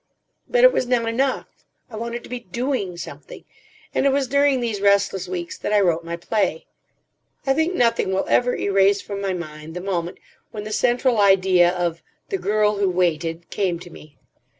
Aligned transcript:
But 0.49 0.63
it 0.63 0.73
was 0.73 0.87
not 0.87 1.07
enough. 1.07 1.45
I 1.91 1.95
wanted 1.95 2.23
to 2.23 2.29
be 2.31 2.39
doing 2.39 2.97
something.... 2.97 3.45
And 3.93 4.07
it 4.07 4.11
was 4.11 4.27
during 4.27 4.59
these 4.59 4.81
restless 4.81 5.27
weeks 5.27 5.59
that 5.59 5.71
I 5.71 5.79
wrote 5.79 6.03
my 6.03 6.15
play. 6.17 6.65
I 7.45 7.53
think 7.53 7.75
nothing 7.75 8.11
will 8.11 8.25
ever 8.27 8.55
erase 8.55 8.99
from 8.99 9.21
my 9.21 9.33
mind 9.33 9.75
the 9.75 9.79
moment 9.79 10.17
when 10.49 10.63
the 10.63 10.73
central 10.73 11.19
idea 11.21 11.69
of 11.71 12.01
The 12.29 12.39
Girl 12.39 12.77
who 12.77 12.89
Waited 12.89 13.51
came 13.51 13.77
to 13.77 13.91
me. 13.91 14.17